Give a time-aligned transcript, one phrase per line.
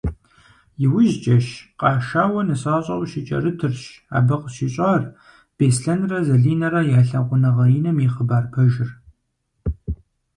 [0.83, 1.47] Иужькӏэщ,
[1.79, 3.81] къашауэ нысащӏэу щыкӏэрытырщ,
[4.17, 5.03] абы къыщищӏар
[5.55, 8.89] Беслъэнрэ Залинэрэ я лъагъуныгъэ иным и хъыбар пэжыр.